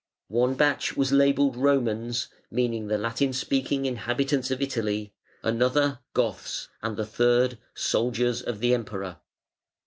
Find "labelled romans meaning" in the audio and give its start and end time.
1.11-2.87